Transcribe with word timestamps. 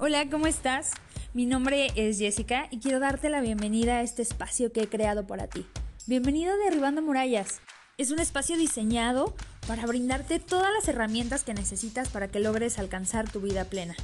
Hola, 0.00 0.30
¿cómo 0.30 0.46
estás? 0.46 0.92
Mi 1.34 1.44
nombre 1.44 1.90
es 1.96 2.20
Jessica 2.20 2.68
y 2.70 2.78
quiero 2.78 3.00
darte 3.00 3.30
la 3.30 3.40
bienvenida 3.40 3.96
a 3.96 4.02
este 4.02 4.22
espacio 4.22 4.70
que 4.70 4.82
he 4.82 4.88
creado 4.88 5.26
para 5.26 5.48
ti. 5.48 5.66
Bienvenido 6.06 6.52
a 6.52 6.56
Derribando 6.56 7.02
Murallas. 7.02 7.60
Es 7.96 8.12
un 8.12 8.20
espacio 8.20 8.56
diseñado 8.56 9.34
para 9.66 9.84
brindarte 9.86 10.38
todas 10.38 10.72
las 10.72 10.86
herramientas 10.86 11.42
que 11.42 11.52
necesitas 11.52 12.10
para 12.10 12.28
que 12.28 12.38
logres 12.38 12.78
alcanzar 12.78 13.28
tu 13.28 13.40
vida 13.40 13.64
plena. 13.64 13.96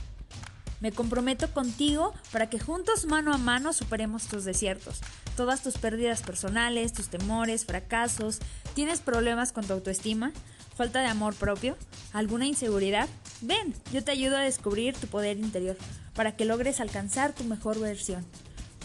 Me 0.81 0.91
comprometo 0.91 1.55
contigo 1.55 2.13
para 2.33 2.51
que 2.51 2.59
juntos 2.59 3.07
mano 3.07 3.33
a 3.33 3.39
mano 3.39 3.73
superemos 3.73 4.27
tus 4.27 4.45
desiertos, 4.45 5.01
todas 5.37 5.63
tus 5.63 5.79
pérdidas 5.79 6.23
personales, 6.23 6.93
tus 6.93 7.07
temores, 7.07 7.67
fracasos. 7.67 8.41
¿Tienes 8.75 8.99
problemas 8.99 9.53
con 9.53 9.65
tu 9.65 9.73
autoestima? 9.75 10.33
¿Falta 10.75 11.01
de 11.01 11.07
amor 11.07 11.35
propio? 11.35 11.77
¿Alguna 12.13 12.47
inseguridad? 12.47 13.09
Ven, 13.41 13.75
yo 13.93 14.03
te 14.03 14.11
ayudo 14.11 14.37
a 14.37 14.41
descubrir 14.41 14.97
tu 14.97 15.07
poder 15.07 15.39
interior 15.39 15.77
para 16.15 16.37
que 16.37 16.45
logres 16.45 16.81
alcanzar 16.81 17.33
tu 17.33 17.45
mejor 17.45 17.79
versión. 17.79 18.25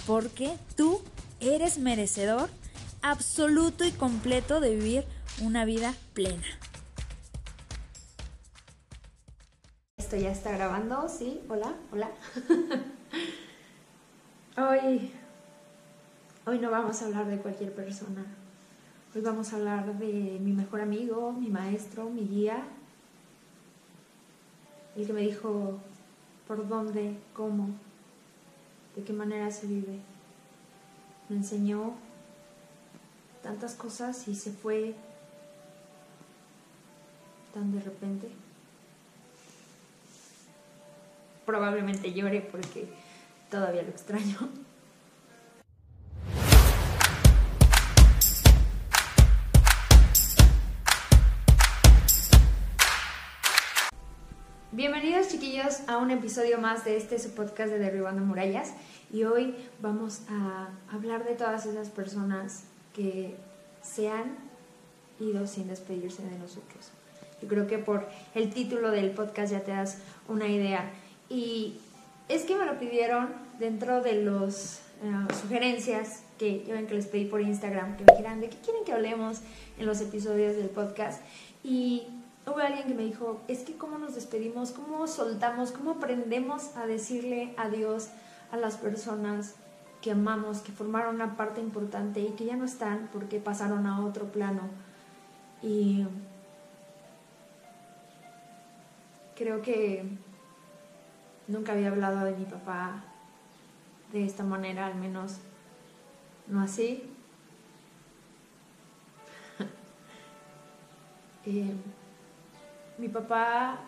Porque 0.06 0.56
tú 0.76 1.02
eres 1.40 1.80
merecedor 1.80 2.50
absoluto 3.02 3.86
y 3.86 3.92
completo 3.92 4.60
de 4.60 4.76
vivir 4.76 5.06
una 5.42 5.66
vida 5.66 5.96
plena. 6.14 6.44
Esto 9.98 10.16
ya 10.16 10.32
está 10.32 10.52
grabando, 10.52 11.08
sí, 11.10 11.42
hola, 11.50 11.74
hola. 11.92 12.12
hoy, 14.58 15.12
hoy 16.46 16.60
no 16.60 16.72
vamos 16.72 17.02
a 17.02 17.06
hablar 17.06 17.28
de 17.28 17.38
cualquier 17.38 17.74
persona. 17.74 18.26
Hoy 19.16 19.22
vamos 19.22 19.52
a 19.52 19.56
hablar 19.56 19.98
de 19.98 20.38
mi 20.40 20.54
mejor 20.54 20.82
amigo, 20.82 21.32
mi 21.32 21.50
maestro, 21.50 22.12
mi 22.12 22.28
guía, 22.28 22.64
el 24.96 25.08
que 25.08 25.14
me 25.14 25.22
dijo 25.22 25.80
por 26.48 26.68
dónde, 26.68 27.18
cómo, 27.34 27.70
de 28.96 29.02
qué 29.04 29.12
manera 29.12 29.50
se 29.50 29.66
vive. 29.66 29.98
Me 31.28 31.38
enseñó 31.38 31.96
tantas 33.42 33.74
cosas 33.74 34.28
y 34.28 34.36
se 34.36 34.52
fue 34.52 34.94
tan 37.52 37.72
de 37.72 37.80
repente. 37.80 38.30
Probablemente 41.48 42.14
llore 42.14 42.42
porque 42.42 42.88
todavía 43.50 43.82
lo 43.82 43.90
extraño. 43.90 44.38
Bienvenidos 54.80 55.28
chiquillos 55.28 55.82
a 55.90 55.98
un 55.98 56.10
episodio 56.10 56.58
más 56.58 56.86
de 56.86 56.96
este 56.96 57.20
su 57.20 57.32
podcast 57.32 57.70
de 57.70 57.80
Derribando 57.80 58.24
Murallas. 58.24 58.72
Y 59.12 59.26
hoy 59.26 59.54
vamos 59.82 60.22
a 60.30 60.70
hablar 60.90 61.26
de 61.26 61.36
todas 61.36 61.66
esas 61.66 61.90
personas 61.90 62.64
que 62.96 63.36
se 63.82 64.08
han 64.08 64.38
ido 65.20 65.48
sin 65.48 65.68
despedirse 65.68 66.24
de 66.24 66.38
nosotros. 66.38 66.92
Yo 67.42 67.50
creo 67.50 67.68
que 67.68 67.78
por 67.78 68.08
el 68.34 68.54
título 68.54 68.92
del 68.92 69.12
podcast 69.12 69.52
ya 69.52 69.66
te 69.66 69.72
das 69.72 69.98
una 70.30 70.48
idea. 70.48 70.90
Y 71.28 71.82
es 72.30 72.44
que 72.44 72.56
me 72.56 72.64
lo 72.64 72.80
pidieron 72.80 73.34
dentro 73.60 74.02
de 74.02 74.24
las 74.24 74.80
eh, 75.04 75.34
sugerencias 75.42 76.24
que 76.38 76.64
yo 76.66 76.76
ven 76.76 76.88
que 76.88 76.94
les 76.94 77.08
pedí 77.08 77.26
por 77.26 77.42
Instagram 77.42 77.98
que 77.98 78.06
me 78.06 78.14
dijeran 78.14 78.40
de 78.40 78.48
qué 78.48 78.56
quieren 78.64 78.86
que 78.86 78.94
hablemos 78.94 79.42
en 79.78 79.86
los 79.86 80.00
episodios 80.00 80.56
del 80.56 80.70
podcast 80.70 81.22
y 81.66 82.08
hubo 82.50 82.60
alguien 82.60 82.88
que 82.88 82.94
me 82.94 83.04
dijo, 83.04 83.42
es 83.48 83.60
que 83.60 83.78
cómo 83.78 83.98
nos 83.98 84.16
despedimos, 84.16 84.72
cómo 84.72 85.08
soltamos, 85.08 85.72
cómo 85.72 85.92
aprendemos 85.92 86.76
a 86.76 86.86
decirle 86.86 87.54
adiós 87.58 88.10
a 88.52 88.58
las 88.58 88.78
personas 88.78 89.56
que 90.02 90.12
amamos, 90.12 90.60
que 90.60 90.72
formaron 90.72 91.16
una 91.16 91.36
parte 91.36 91.60
importante 91.62 92.22
y 92.22 92.32
que 92.32 92.46
ya 92.46 92.56
no 92.56 92.66
están 92.66 93.10
porque 93.12 93.40
pasaron 93.40 93.86
a 93.86 94.06
otro 94.06 94.32
plano. 94.32 94.62
Y 95.62 96.06
creo 99.36 99.62
que 99.62 100.06
nunca 101.48 101.74
había 101.74 101.90
hablado 101.90 102.26
de 102.26 102.36
mi 102.36 102.46
papá 102.46 103.04
de 104.12 104.26
esta 104.26 104.44
manera, 104.44 104.88
al 104.88 104.96
menos 104.96 105.38
no 106.48 106.62
así. 106.62 107.04
eh, 111.46 111.74
mi 113.00 113.08
papá, 113.08 113.80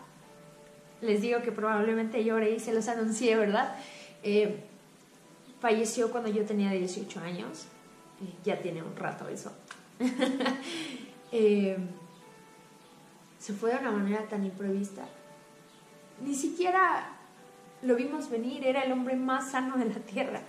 les 1.01 1.21
digo 1.21 1.41
que 1.41 1.51
probablemente 1.51 2.23
lloré 2.23 2.51
y 2.51 2.59
se 2.59 2.73
los 2.73 2.87
anuncié, 2.87 3.35
¿verdad? 3.35 3.75
Eh, 4.23 4.63
falleció 5.59 6.11
cuando 6.11 6.29
yo 6.29 6.45
tenía 6.45 6.71
18 6.71 7.19
años, 7.19 7.65
eh, 8.21 8.33
ya 8.43 8.61
tiene 8.61 8.81
un 8.81 8.95
rato 8.95 9.27
eso. 9.27 9.51
Eh, 11.33 11.77
se 13.39 13.53
fue 13.53 13.71
de 13.71 13.77
una 13.77 13.91
manera 13.91 14.27
tan 14.27 14.43
imprevista. 14.43 15.07
Ni 16.19 16.35
siquiera 16.35 17.07
lo 17.83 17.95
vimos 17.95 18.29
venir, 18.29 18.65
era 18.65 18.83
el 18.83 18.91
hombre 18.91 19.15
más 19.15 19.51
sano 19.51 19.77
de 19.77 19.85
la 19.85 19.95
tierra. 20.01 20.41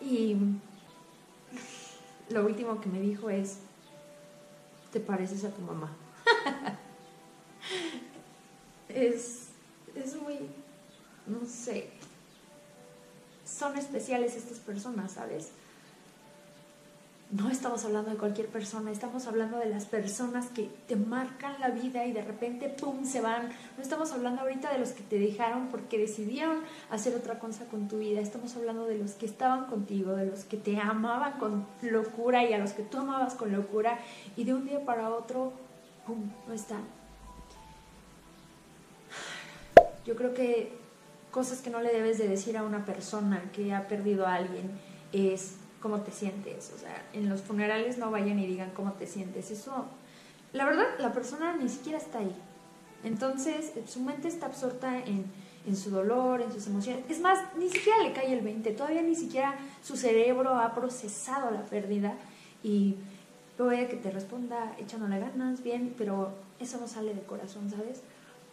Y 0.00 0.34
lo 2.30 2.46
último 2.46 2.80
que 2.80 2.88
me 2.88 3.02
dijo 3.02 3.28
es, 3.28 3.58
te 4.92 4.98
pareces 4.98 5.44
a 5.44 5.50
tu 5.50 5.60
mamá. 5.60 5.92
es, 8.88 9.48
es 9.94 10.16
muy, 10.16 10.38
no 11.26 11.46
sé, 11.46 11.90
son 13.44 13.76
especiales 13.76 14.36
estas 14.36 14.58
personas, 14.58 15.12
¿sabes? 15.12 15.50
No 17.30 17.50
estamos 17.50 17.84
hablando 17.84 18.10
de 18.10 18.16
cualquier 18.16 18.48
persona, 18.48 18.92
estamos 18.92 19.26
hablando 19.26 19.58
de 19.58 19.66
las 19.66 19.86
personas 19.86 20.46
que 20.48 20.70
te 20.86 20.94
marcan 20.94 21.58
la 21.58 21.70
vida 21.70 22.06
y 22.06 22.12
de 22.12 22.22
repente, 22.22 22.68
¡pum!, 22.68 23.04
se 23.04 23.20
van. 23.20 23.48
No 23.76 23.82
estamos 23.82 24.12
hablando 24.12 24.42
ahorita 24.42 24.72
de 24.72 24.78
los 24.78 24.90
que 24.90 25.02
te 25.02 25.18
dejaron 25.18 25.68
porque 25.68 25.98
decidieron 25.98 26.60
hacer 26.90 27.14
otra 27.16 27.38
cosa 27.38 27.64
con 27.64 27.88
tu 27.88 27.98
vida. 27.98 28.20
Estamos 28.20 28.54
hablando 28.56 28.86
de 28.86 28.98
los 28.98 29.12
que 29.12 29.26
estaban 29.26 29.66
contigo, 29.66 30.12
de 30.12 30.26
los 30.26 30.44
que 30.44 30.58
te 30.58 30.78
amaban 30.78 31.38
con 31.40 31.66
locura 31.82 32.44
y 32.44 32.52
a 32.52 32.58
los 32.58 32.72
que 32.72 32.82
tú 32.82 32.98
amabas 32.98 33.34
con 33.34 33.50
locura 33.52 33.98
y 34.36 34.44
de 34.44 34.54
un 34.54 34.66
día 34.66 34.84
para 34.84 35.10
otro, 35.10 35.52
¡pum!, 36.06 36.30
no 36.46 36.54
están. 36.54 36.84
Yo 40.04 40.16
creo 40.16 40.34
que 40.34 40.72
cosas 41.30 41.60
que 41.60 41.70
no 41.70 41.80
le 41.80 41.92
debes 41.92 42.18
de 42.18 42.28
decir 42.28 42.56
a 42.56 42.62
una 42.62 42.84
persona 42.84 43.50
que 43.52 43.74
ha 43.74 43.88
perdido 43.88 44.26
a 44.26 44.34
alguien 44.34 44.70
es 45.12 45.56
cómo 45.80 46.00
te 46.00 46.12
sientes. 46.12 46.72
O 46.74 46.78
sea, 46.78 47.04
en 47.12 47.28
los 47.28 47.42
funerales 47.42 47.98
no 47.98 48.10
vayan 48.10 48.38
y 48.38 48.46
digan 48.46 48.70
cómo 48.70 48.92
te 48.92 49.06
sientes. 49.06 49.50
Eso, 49.50 49.86
la 50.52 50.64
verdad, 50.64 50.86
la 50.98 51.12
persona 51.12 51.56
ni 51.56 51.68
siquiera 51.68 51.98
está 51.98 52.20
ahí. 52.20 52.34
Entonces, 53.02 53.72
su 53.86 54.00
mente 54.00 54.28
está 54.28 54.46
absorta 54.46 54.98
en, 54.98 55.24
en 55.66 55.76
su 55.76 55.90
dolor, 55.90 56.40
en 56.40 56.52
sus 56.52 56.66
emociones. 56.66 57.04
Es 57.08 57.20
más, 57.20 57.38
ni 57.58 57.68
siquiera 57.68 57.98
le 58.02 58.12
cae 58.12 58.32
el 58.32 58.42
20. 58.42 58.70
Todavía 58.72 59.02
ni 59.02 59.14
siquiera 59.14 59.56
su 59.82 59.96
cerebro 59.96 60.54
ha 60.54 60.74
procesado 60.74 61.50
la 61.50 61.62
pérdida. 61.62 62.14
Y 62.62 62.96
puede 63.56 63.88
que 63.88 63.96
te 63.96 64.10
responda 64.10 64.76
echándole 64.78 65.18
ganas, 65.18 65.62
bien, 65.62 65.94
pero 65.96 66.32
eso 66.60 66.78
no 66.78 66.88
sale 66.88 67.14
de 67.14 67.22
corazón, 67.22 67.70
¿sabes? 67.70 68.02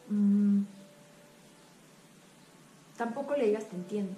Mm 0.09 0.63
tampoco 3.01 3.35
le 3.35 3.47
digas 3.47 3.67
te 3.67 3.75
entiendo. 3.75 4.13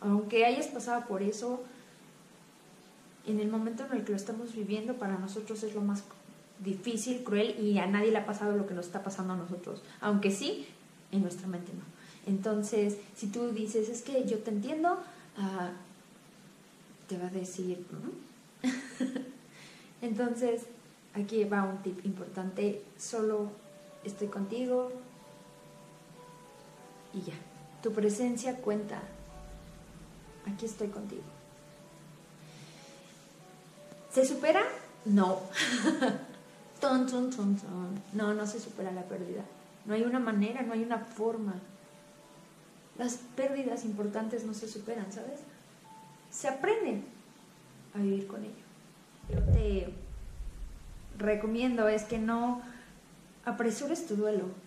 Aunque 0.00 0.46
hayas 0.46 0.68
pasado 0.68 1.04
por 1.06 1.20
eso, 1.20 1.64
en 3.26 3.40
el 3.40 3.48
momento 3.48 3.84
en 3.84 3.98
el 3.98 4.04
que 4.04 4.12
lo 4.12 4.16
estamos 4.16 4.54
viviendo, 4.54 4.94
para 4.94 5.18
nosotros 5.18 5.64
es 5.64 5.74
lo 5.74 5.80
más 5.80 6.04
difícil, 6.60 7.24
cruel 7.24 7.58
y 7.58 7.76
a 7.80 7.86
nadie 7.88 8.12
le 8.12 8.18
ha 8.18 8.24
pasado 8.24 8.56
lo 8.56 8.68
que 8.68 8.74
nos 8.74 8.86
está 8.86 9.02
pasando 9.02 9.32
a 9.32 9.36
nosotros. 9.36 9.82
Aunque 10.00 10.30
sí, 10.30 10.68
en 11.10 11.22
nuestra 11.22 11.48
mente 11.48 11.72
no. 11.72 11.82
Entonces, 12.32 12.98
si 13.16 13.26
tú 13.26 13.48
dices, 13.48 13.88
es 13.88 14.02
que 14.02 14.24
yo 14.26 14.38
te 14.38 14.50
entiendo, 14.50 14.92
uh, 15.36 15.70
te 17.08 17.18
va 17.18 17.26
a 17.26 17.30
decir, 17.30 17.84
¿Mm? 17.90 18.68
entonces, 20.02 20.66
aquí 21.14 21.42
va 21.42 21.64
un 21.64 21.82
tip 21.82 22.06
importante, 22.06 22.84
solo 22.96 23.50
estoy 24.04 24.28
contigo, 24.28 24.92
y 27.14 27.22
ya. 27.22 27.34
Tu 27.82 27.92
presencia 27.92 28.56
cuenta. 28.56 29.00
Aquí 30.46 30.66
estoy 30.66 30.88
contigo. 30.88 31.22
¿Se 34.12 34.24
supera? 34.24 34.62
No. 35.04 35.40
ton, 36.80 37.06
ton, 37.06 37.30
ton, 37.30 37.56
ton. 37.56 38.02
No, 38.12 38.34
no 38.34 38.46
se 38.46 38.60
supera 38.60 38.90
la 38.90 39.02
pérdida. 39.02 39.42
No 39.86 39.94
hay 39.94 40.02
una 40.02 40.18
manera, 40.18 40.62
no 40.62 40.72
hay 40.72 40.82
una 40.82 40.98
forma. 40.98 41.54
Las 42.98 43.18
pérdidas 43.36 43.84
importantes 43.84 44.44
no 44.44 44.54
se 44.54 44.68
superan, 44.68 45.12
¿sabes? 45.12 45.40
Se 46.30 46.48
aprenden 46.48 47.04
a 47.94 47.98
vivir 47.98 48.26
con 48.26 48.44
ello. 48.44 48.52
Yo 49.30 49.42
te 49.52 49.92
recomiendo 51.18 51.88
es 51.88 52.04
que 52.04 52.18
no 52.18 52.60
apresures 53.44 54.06
tu 54.06 54.16
duelo 54.16 54.63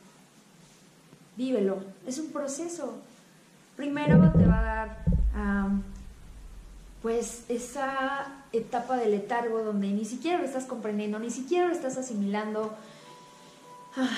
vívelo. 1.38 1.78
Es 2.06 2.18
un 2.18 2.31
proceso. 2.31 2.95
Primero 3.75 4.31
te 4.34 4.45
va 4.45 4.60
a 4.60 4.63
dar 4.63 5.07
pues 7.01 7.45
esa 7.48 8.44
etapa 8.51 8.98
de 8.98 9.07
letargo 9.07 9.63
donde 9.63 9.88
ni 9.89 10.04
siquiera 10.04 10.39
lo 10.39 10.45
estás 10.45 10.66
comprendiendo, 10.66 11.19
ni 11.19 11.30
siquiera 11.30 11.68
lo 11.68 11.74
estás 11.74 11.95
asimilando. 11.98 12.74
Ah, 13.95 14.10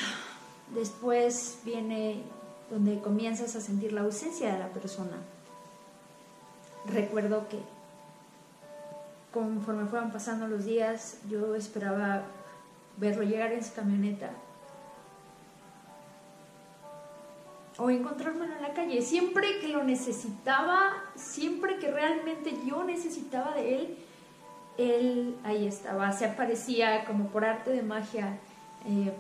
después 0.73 1.59
viene 1.65 2.23
donde 2.71 2.99
comienzas 2.99 3.55
a 3.55 3.61
sentir 3.61 3.91
la 3.91 4.01
ausencia 4.01 4.53
de 4.53 4.59
la 4.59 4.69
persona. 4.69 5.17
Recuerdo 6.87 7.47
que 7.49 7.59
conforme 9.33 9.85
fueron 9.85 10.11
pasando 10.11 10.47
los 10.47 10.65
días, 10.65 11.17
yo 11.29 11.55
esperaba 11.55 12.23
verlo 12.97 13.23
llegar 13.23 13.51
en 13.51 13.63
su 13.63 13.73
camioneta 13.73 14.31
o 17.79 17.89
encontrármelo 17.89 18.53
en 18.55 18.61
la 18.61 18.73
calle. 18.73 19.01
Siempre 19.01 19.59
que 19.59 19.69
lo 19.69 19.83
necesitaba, 19.83 20.91
siempre 21.15 21.77
que 21.77 21.89
realmente 21.89 22.53
yo 22.65 22.83
necesitaba 22.83 23.55
de 23.55 23.75
él, 23.75 23.97
él 24.77 25.35
ahí 25.43 25.65
estaba, 25.65 26.11
se 26.11 26.25
aparecía 26.25 27.05
como 27.05 27.27
por 27.27 27.45
arte 27.45 27.71
de 27.71 27.81
magia. 27.81 28.37
Eh, 28.85 29.13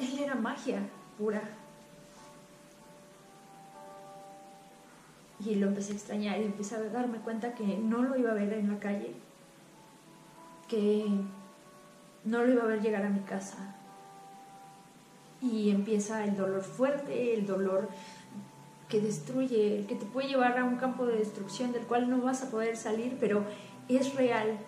él 0.00 0.18
era 0.18 0.34
magia 0.34 0.80
pura. 1.18 1.42
Y 5.40 5.56
lo 5.56 5.68
empecé 5.68 5.92
a 5.92 5.96
extrañar 5.96 6.40
y 6.40 6.44
empecé 6.44 6.76
a 6.76 6.82
darme 6.84 7.18
cuenta 7.18 7.54
que 7.54 7.76
no 7.76 8.02
lo 8.02 8.16
iba 8.16 8.30
a 8.30 8.34
ver 8.34 8.52
en 8.54 8.72
la 8.72 8.78
calle, 8.78 9.14
que 10.68 11.06
no 12.24 12.44
lo 12.44 12.52
iba 12.52 12.62
a 12.62 12.66
ver 12.66 12.80
llegar 12.80 13.04
a 13.04 13.10
mi 13.10 13.20
casa, 13.20 13.74
y 15.44 15.70
empieza 15.70 16.24
el 16.24 16.36
dolor 16.36 16.62
fuerte, 16.62 17.34
el 17.34 17.46
dolor 17.46 17.88
que 18.88 19.00
destruye, 19.00 19.84
que 19.86 19.94
te 19.94 20.06
puede 20.06 20.28
llevar 20.28 20.56
a 20.58 20.64
un 20.64 20.76
campo 20.76 21.04
de 21.06 21.18
destrucción 21.18 21.72
del 21.72 21.86
cual 21.86 22.08
no 22.08 22.22
vas 22.22 22.42
a 22.42 22.50
poder 22.50 22.76
salir, 22.76 23.18
pero 23.20 23.44
es 23.88 24.14
real. 24.14 24.58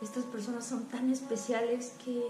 Estas 0.00 0.24
personas 0.24 0.64
son 0.64 0.84
tan 0.86 1.10
especiales 1.10 1.96
que 2.04 2.26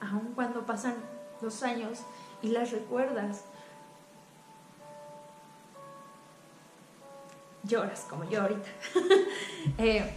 aun 0.00 0.32
cuando 0.34 0.64
pasan 0.64 0.94
los 1.40 1.62
años 1.62 2.00
y 2.42 2.48
las 2.48 2.70
recuerdas, 2.70 3.44
lloras 7.64 8.06
como 8.08 8.28
yo 8.28 8.42
ahorita. 8.42 8.68
eh, 9.78 10.14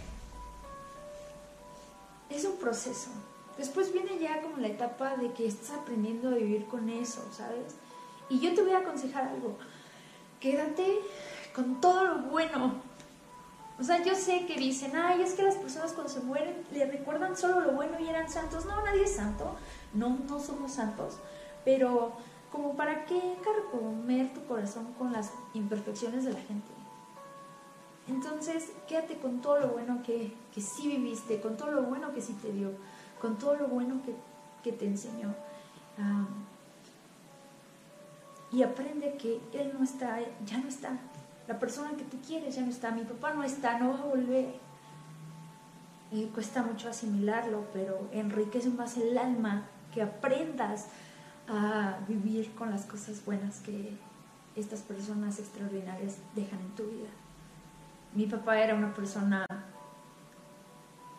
es 2.38 2.44
un 2.44 2.56
proceso. 2.56 3.10
Después 3.56 3.92
viene 3.92 4.18
ya 4.18 4.40
como 4.40 4.58
la 4.58 4.68
etapa 4.68 5.16
de 5.16 5.32
que 5.32 5.46
estás 5.46 5.76
aprendiendo 5.76 6.28
a 6.28 6.34
vivir 6.34 6.66
con 6.66 6.88
eso, 6.88 7.28
¿sabes? 7.32 7.74
Y 8.28 8.38
yo 8.38 8.54
te 8.54 8.62
voy 8.62 8.72
a 8.72 8.78
aconsejar 8.78 9.24
algo. 9.24 9.58
Quédate 10.38 11.00
con 11.54 11.80
todo 11.80 12.04
lo 12.04 12.18
bueno. 12.30 12.74
O 13.80 13.82
sea, 13.82 14.02
yo 14.04 14.14
sé 14.14 14.46
que 14.46 14.56
dicen, 14.56 14.94
ay, 14.94 15.22
es 15.22 15.34
que 15.34 15.42
las 15.42 15.56
personas 15.56 15.92
cuando 15.92 16.12
se 16.12 16.20
mueren 16.20 16.64
le 16.72 16.86
recuerdan 16.86 17.36
solo 17.36 17.60
lo 17.60 17.72
bueno 17.72 17.98
y 17.98 18.08
eran 18.08 18.28
santos. 18.30 18.64
No, 18.64 18.84
nadie 18.84 19.02
es 19.02 19.16
santo. 19.16 19.56
No, 19.92 20.16
no 20.28 20.38
somos 20.38 20.72
santos. 20.72 21.18
Pero 21.64 22.12
como 22.52 22.76
para 22.76 23.04
qué 23.06 23.36
carcomer 23.42 24.32
tu 24.32 24.44
corazón 24.46 24.92
con 24.94 25.12
las 25.12 25.32
imperfecciones 25.54 26.24
de 26.24 26.32
la 26.32 26.40
gente. 26.40 26.77
Entonces, 28.08 28.72
quédate 28.88 29.18
con 29.18 29.40
todo 29.40 29.60
lo 29.60 29.68
bueno 29.68 30.02
que, 30.02 30.32
que 30.54 30.62
sí 30.62 30.88
viviste, 30.88 31.40
con 31.40 31.56
todo 31.56 31.70
lo 31.72 31.82
bueno 31.82 32.12
que 32.14 32.22
sí 32.22 32.32
te 32.40 32.50
dio, 32.52 32.70
con 33.20 33.38
todo 33.38 33.54
lo 33.54 33.68
bueno 33.68 34.00
que, 34.02 34.16
te 34.72 34.86
enseñó. 34.86 35.34
y 38.52 38.62
aprende 38.62 39.16
que 39.16 39.40
Él 39.54 39.72
no 39.78 39.82
está, 39.82 40.18
ya 40.44 40.58
no 40.58 40.68
está. 40.68 40.98
La 41.46 41.58
persona 41.58 41.96
que 41.96 42.04
tú 42.04 42.18
quieres 42.26 42.54
ya 42.54 42.60
no 42.60 42.68
está. 42.68 42.90
Mi 42.90 43.04
papá 43.04 43.32
no 43.32 43.42
está, 43.44 43.78
no 43.78 43.94
va 43.94 44.00
a 44.00 44.04
volver. 44.04 44.56
Y 46.12 46.26
cuesta 46.26 46.62
mucho 46.62 46.90
asimilarlo, 46.90 47.64
pero 47.72 48.08
enriquece 48.12 48.68
más 48.68 48.98
el 48.98 49.16
alma 49.16 49.62
que 49.94 50.02
aprendas 50.02 50.88
a 51.48 51.96
vivir 52.06 52.54
con 52.54 52.70
las 52.70 52.84
cosas 52.84 53.24
buenas 53.24 53.60
que 53.60 53.96
estas 54.54 54.80
personas 54.82 55.38
extraordinarias 55.38 56.16
dejan 56.34 56.60
en 56.60 56.74
tu 56.74 56.82
vida 56.84 57.08
mi 58.14 58.26
papá 58.26 58.60
era 58.60 58.74
una 58.74 58.94
persona, 58.94 59.46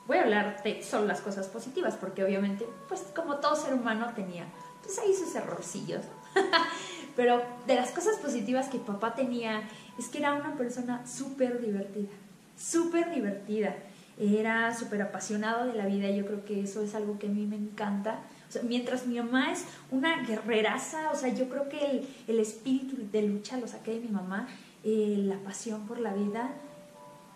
voy 0.08 0.18
a 0.18 0.24
hablar 0.24 0.64
de 0.64 0.82
solo 0.84 1.06
las 1.06 1.22
cosas 1.22 1.48
positivas, 1.48 1.96
porque 1.96 2.24
obviamente, 2.24 2.68
pues 2.88 3.02
como 3.16 3.38
todo 3.38 3.56
ser 3.56 3.74
humano 3.74 4.12
tenía, 4.16 4.46
pues 4.84 4.98
ahí 5.00 5.14
sus 5.14 5.34
errorcillos, 5.36 6.06
pero 7.16 7.42
de 7.68 7.76
las 7.76 7.92
cosas 7.92 8.18
positivas 8.18 8.70
que 8.70 8.80
papá 8.80 9.16
tenía 9.16 9.64
es 9.98 10.08
que 10.08 10.20
era 10.20 10.34
una 10.34 10.56
persona 10.56 11.06
súper 11.06 11.62
divertida, 11.62 12.10
súper 12.58 13.12
divertida, 13.12 13.76
era 14.18 14.76
súper 14.76 15.02
apasionado 15.02 15.66
de 15.66 15.76
la 15.76 15.86
vida, 15.86 16.10
yo 16.10 16.26
creo 16.26 16.44
que 16.44 16.62
eso 16.62 16.82
es 16.82 16.94
algo 16.94 17.18
que 17.20 17.28
a 17.28 17.30
mí 17.30 17.46
me 17.46 17.56
encanta. 17.56 18.20
mientras 18.64 19.06
mi 19.08 19.18
mamá 19.18 19.52
es 19.54 19.64
una 19.92 20.24
guerreraza, 20.24 21.12
o 21.12 21.16
sea, 21.16 21.30
yo 21.34 21.48
creo 21.48 21.70
que 21.70 21.80
el, 21.92 22.08
el 22.28 22.40
espíritu 22.40 22.98
de 23.12 23.22
lucha 23.22 23.58
lo 23.58 23.68
saqué 23.68 23.92
de 23.92 24.02
mi 24.02 24.10
mamá, 24.10 24.48
eh, 24.84 25.16
la 25.18 25.38
pasión 25.40 25.86
por 25.88 26.00
la 26.00 26.14
vida, 26.14 26.52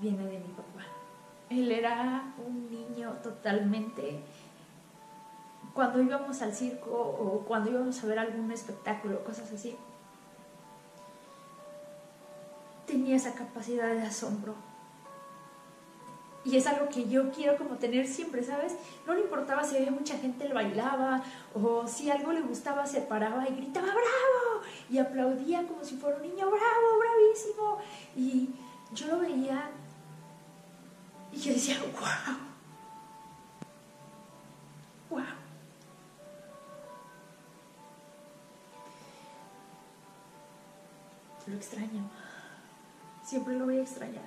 viene 0.04 0.26
de 0.26 0.40
mi 0.40 0.50
papá. 0.50 0.86
Él 1.50 1.72
era 1.72 2.34
un 2.46 2.70
niño 2.70 3.14
totalmente... 3.24 4.20
Cuando 5.74 6.00
íbamos 6.04 6.40
al 6.44 6.54
circo 6.54 6.92
o 6.92 7.40
cuando 7.48 7.72
íbamos 7.72 8.04
a 8.04 8.06
ver 8.06 8.20
algún 8.20 8.52
espectáculo, 8.52 9.24
cosas 9.24 9.52
así, 9.52 9.76
tenía 12.86 13.16
esa 13.16 13.34
capacidad 13.34 13.92
de 13.92 14.04
asombro. 14.04 14.54
Y 16.46 16.58
es 16.58 16.68
algo 16.68 16.90
que 16.90 17.08
yo 17.10 17.32
quiero 17.32 17.58
como 17.58 17.78
tener 17.78 18.06
siempre, 18.06 18.44
¿sabes? 18.44 18.76
No 19.08 19.16
le 19.16 19.22
importaba 19.22 19.64
si 19.64 19.78
había 19.78 19.90
mucha 19.90 20.18
gente, 20.18 20.48
le 20.48 20.54
bailaba, 20.54 21.24
o 21.56 21.88
si 21.88 22.12
algo 22.12 22.34
le 22.34 22.42
gustaba, 22.42 22.86
se 22.86 23.02
paraba 23.02 23.48
y 23.48 23.56
gritaba 23.56 23.88
¡Bravo! 23.88 24.66
Y 24.92 25.00
aplaudía 25.00 25.66
como 25.66 25.84
si 25.84 25.96
fuera 25.96 26.18
un 26.18 26.24
niño 26.24 26.46
¡Bravo! 26.52 27.00
¡Bravísimo! 27.00 27.78
Y 28.16 28.50
yo 28.94 29.08
lo 29.08 29.20
veía 29.22 29.72
y 31.34 31.40
yo 31.40 31.54
decía, 31.54 31.80
wow, 31.80 32.38
wow. 35.10 35.24
Lo 41.48 41.56
extraño. 41.56 42.10
Siempre 43.26 43.58
lo 43.58 43.66
voy 43.66 43.78
a 43.78 43.82
extrañar. 43.82 44.24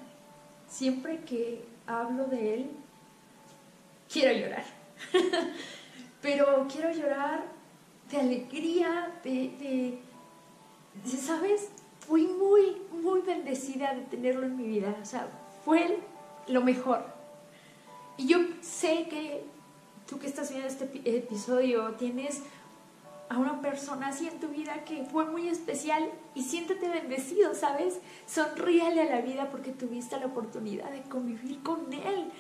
Siempre 0.69 1.23
que 1.25 1.67
hablo 1.87 2.27
de 2.27 2.55
él, 2.55 2.71
quiero 4.13 4.39
llorar. 4.39 4.65
Pero 6.23 6.67
quiero 6.71 6.91
llorar 6.93 7.45
de 8.11 8.21
alegría, 8.21 9.13
de, 9.23 10.01
de, 11.05 11.17
¿sabes? 11.17 11.69
Fui 12.01 12.27
muy, 12.27 12.83
muy 12.91 13.21
bendecida 13.21 13.95
de 13.95 14.03
tenerlo 14.03 14.47
en 14.47 14.57
mi 14.57 14.67
vida. 14.67 14.95
O 15.01 15.05
sea, 15.05 15.29
fue 15.65 15.87
él 15.87 15.99
lo 16.49 16.63
mejor. 16.63 17.05
Y 18.17 18.29
yo 18.29 18.39
sé 18.63 19.07
que 19.09 19.45
tú 20.09 20.19
que 20.19 20.27
estás 20.27 20.51
viendo 20.51 20.69
este 20.69 20.85
episodio 21.05 21.93
tienes 21.93 22.43
a 23.29 23.39
una 23.39 23.61
persona 23.61 24.09
así 24.09 24.29
en 24.29 24.39
tu 24.39 24.49
vida 24.49 24.85
que 24.85 25.05
fue 25.05 25.25
muy 25.27 25.49
especial 25.49 26.09
y 26.35 26.43
siéntete 26.45 26.89
bendecido, 26.89 27.55
¿sabes? 27.55 27.99
Sonríale 28.27 29.03
a 29.03 29.17
la 29.17 29.21
vida 29.21 29.51
porque 29.51 29.73
tuviste 29.73 30.19
la 30.19 30.27
oportunidad 30.27 30.91
de 30.91 31.03
convivir 31.03 31.63
con 31.63 31.93
él. 31.93 32.31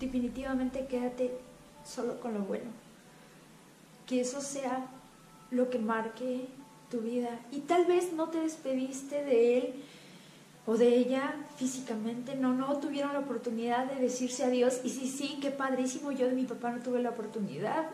Definitivamente 0.00 0.86
quédate 0.86 1.32
solo 1.84 2.20
con 2.20 2.34
lo 2.34 2.40
bueno. 2.40 2.70
Que 4.06 4.20
eso 4.20 4.40
sea 4.40 4.84
lo 5.50 5.70
que 5.70 5.78
marque 5.78 6.48
tu 6.90 7.00
vida. 7.00 7.38
Y 7.52 7.60
tal 7.60 7.86
vez 7.86 8.12
no 8.12 8.30
te 8.30 8.40
despediste 8.40 9.24
de 9.24 9.58
él 9.58 9.84
o 10.64 10.76
de 10.76 10.96
ella 10.96 11.34
físicamente, 11.56 12.36
no, 12.36 12.54
no 12.54 12.78
tuvieron 12.78 13.12
la 13.12 13.20
oportunidad 13.20 13.86
de 13.86 14.00
decirse 14.00 14.44
adiós. 14.44 14.80
Y 14.84 14.90
sí, 14.90 15.08
sí, 15.08 15.38
qué 15.40 15.50
padrísimo, 15.50 16.12
yo 16.12 16.26
de 16.26 16.34
mi 16.34 16.44
papá 16.44 16.70
no 16.70 16.82
tuve 16.82 17.02
la 17.02 17.10
oportunidad. 17.10 17.86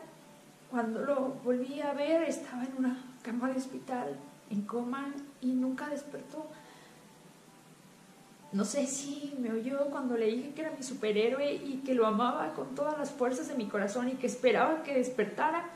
Cuando 0.71 1.01
lo 1.01 1.29
volví 1.45 1.81
a 1.81 1.95
ver 1.95 2.25
estaba 2.25 2.65
en 2.65 2.77
una 2.77 3.03
cama 3.23 3.49
de 3.49 3.57
hospital, 3.57 4.17
en 4.51 4.63
coma, 4.63 5.15
y 5.41 5.49
nunca 5.53 5.89
despertó. 5.89 6.47
No 8.53 8.65
sé 8.65 8.87
si 8.87 9.35
me 9.39 9.53
oyó 9.53 9.87
cuando 9.87 10.17
le 10.17 10.27
dije 10.27 10.53
que 10.55 10.63
era 10.63 10.71
mi 10.71 10.83
superhéroe 10.83 11.55
y 11.55 11.83
que 11.85 11.95
lo 11.95 12.07
amaba 12.07 12.55
con 12.55 12.75
todas 12.75 12.99
las 12.99 13.11
fuerzas 13.11 13.49
de 13.49 13.55
mi 13.55 13.67
corazón 13.67 14.09
y 14.09 14.13
que 14.13 14.27
esperaba 14.27 14.83
que 14.83 14.95
despertara. 14.95 15.71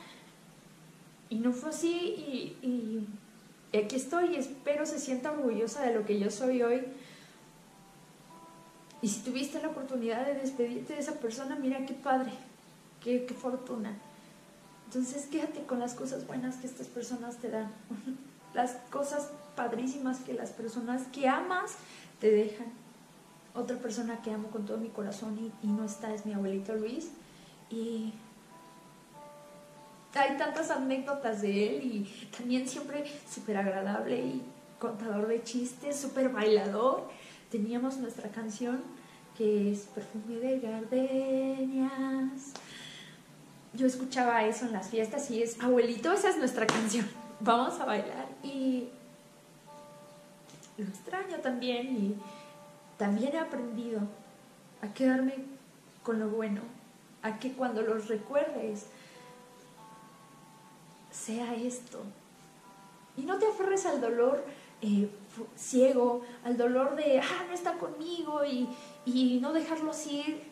Y 1.31 1.37
no 1.37 1.53
fue 1.53 1.71
así 1.71 1.89
y 2.63 3.07
aquí 3.79 3.97
estoy 3.97 4.35
y 4.35 4.37
espero 4.37 4.85
se 4.87 4.99
sienta 4.99 5.33
orgullosa 5.33 5.83
de 5.83 5.95
lo 5.95 6.05
que 6.05 6.19
yo 6.19 6.31
soy 6.31 6.63
hoy. 6.63 6.85
Y 9.01 9.09
si 9.09 9.21
tuviste 9.21 9.61
la 9.61 9.69
oportunidad 9.69 10.27
de 10.27 10.35
despedirte 10.35 10.95
de 10.95 11.01
esa 11.01 11.15
persona, 11.15 11.57
mira 11.57 11.85
qué 11.87 11.95
padre. 11.95 12.33
qué, 13.03 13.25
qué 13.27 13.35
fortuna. 13.35 13.97
Entonces 14.87 15.27
quédate 15.27 15.63
con 15.65 15.81
las 15.81 15.95
cosas 15.95 16.27
buenas 16.27 16.57
que 16.57 16.67
estas 16.67 16.87
personas 16.87 17.39
te 17.39 17.49
dan, 17.51 17.73
las 18.55 18.73
cosas 18.91 19.31
padrísimas 19.57 20.21
que 20.21 20.35
las 20.35 20.51
personas 20.51 21.03
que 21.13 21.29
amas 21.29 21.73
te 22.21 22.31
dejan. 22.31 22.67
Otra 23.55 23.79
persona 23.79 24.23
que 24.23 24.31
amo 24.31 24.49
con 24.49 24.67
todo 24.67 24.79
mi 24.79 24.89
corazón 24.89 25.39
y, 25.39 25.67
y 25.67 25.71
no 25.71 25.85
está 25.85 26.15
es 26.15 26.27
mi 26.27 26.35
abuelito 26.35 26.75
Luis. 26.75 27.09
Y 27.71 28.13
hay 30.15 30.37
tantas 30.37 30.71
anécdotas 30.71 31.43
de 31.43 31.69
él 31.69 31.85
y 31.85 32.27
también 32.37 32.69
siempre 32.69 33.05
súper 33.31 33.57
agradable 33.57 34.19
y 34.19 34.43
contador 34.79 35.27
de 35.29 35.43
chistes, 35.43 35.97
súper 35.99 36.29
bailador. 36.29 37.09
Teníamos 37.51 37.97
nuestra 37.97 38.29
canción 38.31 38.83
que 39.37 39.73
es 39.73 39.89
Perfume 39.95 40.37
de 40.37 40.61
Gardenias. 40.61 42.53
Yo 43.75 43.87
escuchaba 43.87 44.45
eso 44.45 44.67
en 44.67 44.73
las 44.73 44.91
fiestas 44.91 45.31
y 45.31 45.43
es, 45.43 45.59
abuelito, 45.61 46.13
esa 46.13 46.29
es 46.29 46.37
nuestra 46.37 46.67
canción, 46.67 47.07
vamos 47.41 47.81
a 47.81 47.87
bailar. 47.87 48.27
Y 48.43 48.89
lo 50.77 50.85
extraño 50.85 51.39
también 51.39 51.97
y 51.97 52.17
también 52.99 53.35
he 53.35 53.39
aprendido 53.39 54.01
a 54.83 54.93
quedarme 54.93 55.37
con 56.03 56.19
lo 56.21 56.29
bueno, 56.29 56.61
a 57.23 57.39
que 57.39 57.53
cuando 57.53 57.83
los 57.83 58.09
recuerdes, 58.09 58.87
sea 61.13 61.55
esto. 61.55 62.03
Y 63.17 63.23
no 63.23 63.39
te 63.39 63.47
aferres 63.47 63.87
al 63.87 64.01
dolor 64.01 64.45
eh, 64.81 65.09
ciego, 65.57 66.23
al 66.45 66.57
dolor 66.57 66.97
de, 66.97 67.21
ah, 67.21 67.45
no 67.47 67.55
está 67.55 67.75
conmigo 67.75 68.45
y, 68.45 68.69
y 69.07 69.39
no 69.41 69.53
dejarlos 69.53 70.07
ir, 70.07 70.43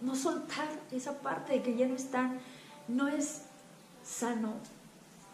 no 0.00 0.14
soltar 0.14 0.68
esa 0.90 1.18
parte 1.18 1.54
de 1.54 1.62
que 1.62 1.76
ya 1.76 1.86
no 1.86 1.94
están, 1.94 2.38
no 2.88 3.08
es 3.08 3.42
sano, 4.02 4.54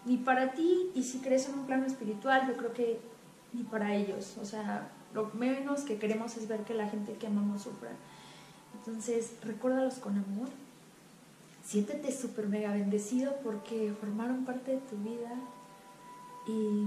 ni 0.04 0.16
para 0.16 0.52
ti, 0.52 0.90
y 0.94 1.02
si 1.02 1.18
crees 1.18 1.49
en 1.49 1.58
un 1.58 1.66
plano 1.66 1.87
espiritual, 1.87 2.46
yo 2.49 2.56
creo 2.56 2.72
que 2.72 3.00
ni 3.52 3.62
para 3.64 3.94
ellos. 3.94 4.37
O 4.40 4.44
sea, 4.44 4.90
lo 5.14 5.30
menos 5.34 5.82
que 5.82 5.99
queremos 5.99 6.37
es 6.37 6.49
ver 6.49 6.64
que 6.64 6.75
la 6.75 6.88
gente 6.88 7.14
que 7.14 7.26
amamos 7.26 7.62
sufra. 7.62 7.90
Entonces, 8.75 9.32
recuérdalos 9.42 9.94
con 9.94 10.16
amor, 10.16 10.49
siéntete 11.70 12.10
súper 12.10 12.48
mega 12.48 12.72
bendecido 12.72 13.36
porque 13.44 13.94
formaron 14.00 14.44
parte 14.44 14.72
de 14.72 14.78
tu 14.78 14.96
vida. 14.96 15.30
Y 16.48 16.86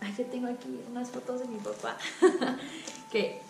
ay, 0.00 0.14
yo 0.18 0.26
tengo 0.26 0.48
aquí 0.48 0.80
unas 0.90 1.10
fotos 1.10 1.40
de 1.40 1.46
mi 1.46 1.58
papá 1.58 1.96
que 3.10 3.40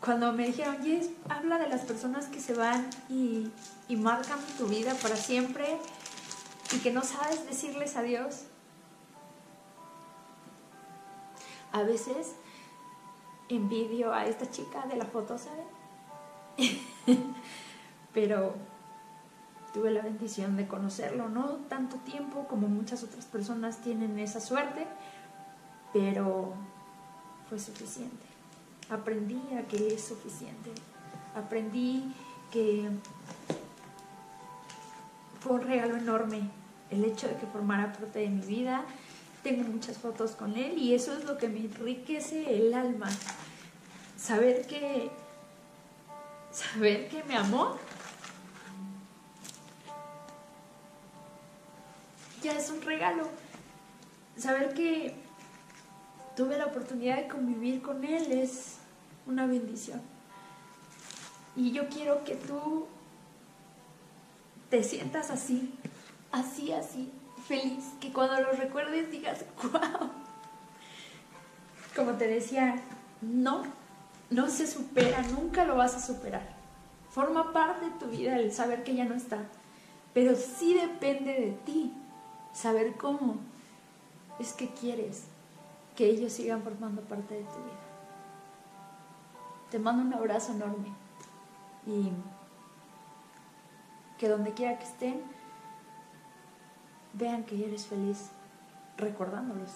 cuando 0.00 0.32
me 0.32 0.46
dijeron, 0.46 0.82
Yes, 0.82 1.10
habla 1.28 1.58
de 1.58 1.68
las 1.68 1.82
personas 1.82 2.26
que 2.26 2.40
se 2.40 2.54
van 2.54 2.90
y, 3.08 3.48
y 3.86 3.94
marcan 3.94 4.40
tu 4.58 4.66
vida 4.66 4.92
para 4.94 5.14
siempre 5.14 5.78
y 6.72 6.78
que 6.78 6.90
no 6.90 7.04
sabes 7.04 7.46
decirles 7.46 7.94
adiós. 7.94 8.46
A 11.70 11.84
veces 11.84 12.34
envidio 13.48 14.12
a 14.12 14.26
esta 14.26 14.50
chica 14.50 14.84
de 14.86 14.96
la 14.96 15.04
foto, 15.04 15.38
¿saben? 15.38 15.66
Pero 18.12 18.56
tuve 19.72 19.90
la 19.90 20.02
bendición 20.02 20.56
de 20.56 20.66
conocerlo, 20.66 21.28
no 21.28 21.56
tanto 21.68 21.96
tiempo 21.98 22.46
como 22.48 22.68
muchas 22.68 23.02
otras 23.02 23.24
personas 23.26 23.78
tienen 23.78 24.18
esa 24.18 24.40
suerte, 24.40 24.86
pero 25.92 26.54
fue 27.48 27.58
suficiente. 27.58 28.26
Aprendí 28.90 29.40
a 29.56 29.66
que 29.68 29.94
es 29.94 30.02
suficiente. 30.02 30.70
Aprendí 31.34 32.12
que 32.50 32.90
fue 35.40 35.52
un 35.52 35.62
regalo 35.62 35.96
enorme 35.96 36.50
el 36.90 37.04
hecho 37.04 37.28
de 37.28 37.36
que 37.36 37.46
formara 37.46 37.92
parte 37.92 38.18
de 38.20 38.28
mi 38.28 38.44
vida. 38.44 38.84
Tengo 39.42 39.62
muchas 39.68 39.96
fotos 39.98 40.32
con 40.32 40.56
él 40.56 40.76
y 40.76 40.94
eso 40.94 41.16
es 41.16 41.24
lo 41.24 41.38
que 41.38 41.48
me 41.48 41.60
enriquece 41.60 42.56
el 42.56 42.74
alma. 42.74 43.08
Saber 44.16 44.66
que 44.66 45.10
saber 46.52 47.08
que 47.08 47.22
me 47.24 47.36
amó 47.36 47.76
ya 52.42 52.52
es 52.52 52.70
un 52.70 52.82
regalo. 52.82 53.28
Saber 54.36 54.74
que 54.74 55.14
tuve 56.36 56.56
la 56.56 56.66
oportunidad 56.66 57.16
de 57.16 57.28
convivir 57.28 57.82
con 57.82 58.04
Él 58.04 58.32
es 58.32 58.76
una 59.26 59.46
bendición. 59.46 60.00
Y 61.56 61.72
yo 61.72 61.88
quiero 61.88 62.24
que 62.24 62.36
tú 62.36 62.86
te 64.70 64.82
sientas 64.84 65.30
así, 65.30 65.74
así, 66.32 66.72
así, 66.72 67.10
feliz, 67.46 67.84
que 68.00 68.12
cuando 68.12 68.40
lo 68.40 68.52
recuerdes 68.52 69.10
digas, 69.10 69.44
wow. 69.62 70.10
Como 71.94 72.12
te 72.12 72.28
decía, 72.28 72.76
no, 73.20 73.64
no 74.30 74.48
se 74.48 74.66
supera, 74.66 75.22
nunca 75.22 75.64
lo 75.64 75.76
vas 75.76 75.94
a 75.94 76.00
superar. 76.00 76.48
Forma 77.10 77.52
parte 77.52 77.86
de 77.86 77.90
tu 77.98 78.06
vida 78.06 78.36
el 78.36 78.52
saber 78.52 78.84
que 78.84 78.94
ya 78.94 79.04
no 79.04 79.16
está, 79.16 79.38
pero 80.14 80.36
sí 80.36 80.74
depende 80.74 81.32
de 81.32 81.50
ti 81.66 81.92
saber 82.52 82.96
cómo 82.96 83.36
es 84.38 84.52
que 84.52 84.68
quieres 84.68 85.24
que 85.96 86.06
ellos 86.06 86.32
sigan 86.32 86.62
formando 86.62 87.02
parte 87.02 87.34
de 87.34 87.44
tu 87.44 87.56
vida. 87.56 87.80
Te 89.70 89.78
mando 89.78 90.02
un 90.02 90.14
abrazo 90.14 90.52
enorme 90.52 90.88
y 91.86 92.10
que 94.18 94.28
donde 94.28 94.52
quiera 94.52 94.78
que 94.78 94.84
estén, 94.84 95.22
vean 97.14 97.44
que 97.44 97.66
eres 97.66 97.86
feliz 97.86 98.30
recordándolos, 98.96 99.70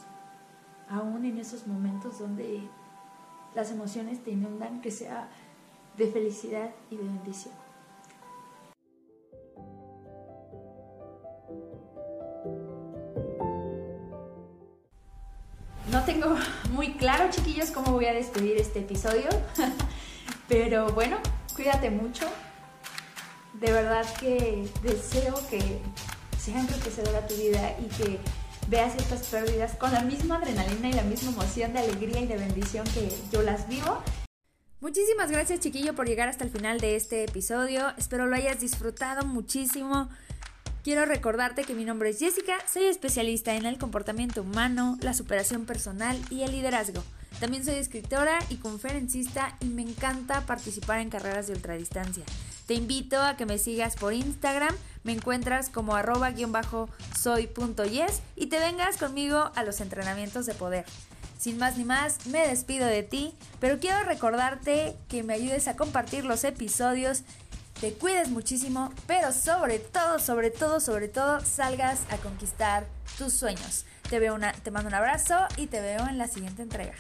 aún 0.88 1.25
en 1.25 1.38
esos 1.38 1.66
momentos 1.66 2.19
donde 2.19 2.69
las 3.54 3.71
emociones 3.71 4.23
te 4.23 4.33
inundan, 4.33 4.81
que 4.81 4.90
sea 4.90 5.28
de 5.97 6.11
felicidad 6.11 6.71
y 6.90 6.97
de 6.97 7.04
bendición. 7.04 7.63
Tengo 16.04 16.37
muy 16.73 16.92
claro, 16.94 17.30
chiquillos, 17.30 17.70
cómo 17.70 17.92
voy 17.92 18.06
a 18.06 18.12
despedir 18.12 18.56
este 18.58 18.80
episodio, 18.80 19.28
pero 20.49 20.88
bueno, 20.88 21.18
cuídate 21.54 21.90
mucho. 21.90 22.26
De 23.54 23.73
verdad 23.73 24.04
que 24.18 24.68
deseo 24.82 25.34
que 25.49 25.80
sea 26.38 26.61
enriquecedora 26.61 27.26
tu 27.26 27.34
vida 27.37 27.76
y 27.80 27.87
que 27.96 28.18
veas 28.68 28.94
estas 28.96 29.26
pérdidas 29.28 29.75
con 29.76 29.92
la 29.92 30.00
misma 30.00 30.37
adrenalina 30.37 30.88
y 30.88 30.92
la 30.92 31.02
misma 31.02 31.30
emoción 31.30 31.73
de 31.73 31.80
alegría 31.80 32.20
y 32.20 32.26
de 32.26 32.37
bendición 32.37 32.84
que 32.92 33.08
yo 33.32 33.42
las 33.42 33.68
vivo. 33.68 34.02
Muchísimas 34.80 35.30
gracias 35.30 35.61
chiquillo 35.61 35.94
por 35.94 36.06
llegar 36.06 36.28
hasta 36.28 36.44
el 36.44 36.50
final 36.50 36.78
de 36.78 36.96
este 36.96 37.25
episodio. 37.25 37.92
Espero 37.96 38.26
lo 38.26 38.37
hayas 38.37 38.61
disfrutado 38.61 39.25
muchísimo. 39.25 40.11
Quiero 40.84 41.04
recordarte 41.06 41.64
que 41.64 41.72
mi 41.72 41.86
nombre 41.86 42.10
es 42.10 42.18
Jessica, 42.18 42.58
soy 42.70 42.84
especialista 42.84 43.54
en 43.54 43.64
el 43.64 43.78
comportamiento 43.78 44.42
humano, 44.42 44.98
la 45.00 45.14
superación 45.14 45.64
personal 45.64 46.20
y 46.28 46.42
el 46.42 46.52
liderazgo. 46.52 47.02
También 47.40 47.64
soy 47.64 47.76
escritora 47.76 48.38
y 48.50 48.56
conferencista 48.56 49.56
y 49.60 49.68
me 49.68 49.80
encanta 49.80 50.42
participar 50.42 51.00
en 51.00 51.08
carreras 51.08 51.46
de 51.46 51.54
ultradistancia. 51.54 52.24
Te 52.66 52.74
invito 52.74 53.18
a 53.22 53.38
que 53.38 53.46
me 53.46 53.56
sigas 53.56 53.96
por 53.96 54.12
Instagram, 54.12 54.76
me 55.04 55.12
encuentras 55.12 55.70
como 55.70 55.96
arroba-soy.yes 55.96 58.20
y 58.36 58.48
te 58.48 58.58
vengas 58.58 58.98
conmigo 58.98 59.52
a 59.54 59.64
los 59.64 59.80
entrenamientos 59.80 60.44
de 60.44 60.52
poder. 60.52 60.84
Sin 61.38 61.58
más 61.58 61.76
ni 61.76 61.84
más, 61.84 62.26
me 62.26 62.46
despido 62.46 62.86
de 62.86 63.02
ti, 63.02 63.34
pero 63.60 63.78
quiero 63.78 64.02
recordarte 64.04 64.96
que 65.08 65.22
me 65.22 65.34
ayudes 65.34 65.68
a 65.68 65.76
compartir 65.76 66.24
los 66.24 66.44
episodios 66.44 67.22
te 67.84 67.92
cuides 67.92 68.30
muchísimo, 68.30 68.90
pero 69.06 69.30
sobre 69.30 69.78
todo, 69.78 70.18
sobre 70.18 70.50
todo, 70.50 70.80
sobre 70.80 71.08
todo, 71.08 71.40
salgas 71.40 72.00
a 72.08 72.16
conquistar 72.16 72.86
tus 73.18 73.34
sueños. 73.34 73.84
Te, 74.08 74.18
veo 74.18 74.34
una, 74.34 74.54
te 74.54 74.70
mando 74.70 74.88
un 74.88 74.94
abrazo 74.94 75.36
y 75.58 75.66
te 75.66 75.82
veo 75.82 76.08
en 76.08 76.16
la 76.16 76.26
siguiente 76.26 76.62
entrega. 76.62 76.94